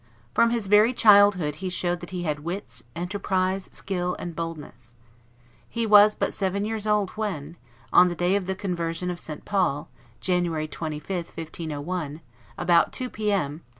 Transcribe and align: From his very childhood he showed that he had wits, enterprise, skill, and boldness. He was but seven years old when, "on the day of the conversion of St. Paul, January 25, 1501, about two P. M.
From 0.33 0.49
his 0.49 0.65
very 0.65 0.93
childhood 0.93 1.57
he 1.61 1.69
showed 1.69 1.99
that 1.99 2.09
he 2.09 2.23
had 2.23 2.39
wits, 2.39 2.85
enterprise, 2.95 3.69
skill, 3.71 4.15
and 4.17 4.35
boldness. 4.35 4.95
He 5.69 5.85
was 5.85 6.15
but 6.15 6.33
seven 6.33 6.65
years 6.65 6.87
old 6.87 7.11
when, 7.11 7.55
"on 7.93 8.07
the 8.09 8.15
day 8.15 8.35
of 8.35 8.47
the 8.47 8.55
conversion 8.55 9.11
of 9.11 9.19
St. 9.19 9.45
Paul, 9.45 9.89
January 10.19 10.67
25, 10.67 11.27
1501, 11.37 12.19
about 12.57 12.91
two 12.91 13.11
P. 13.11 13.31
M. 13.31 13.61